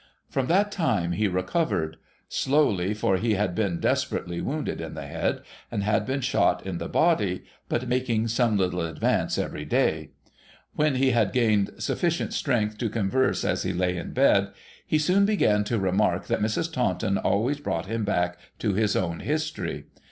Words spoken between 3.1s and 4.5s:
he had been despe rately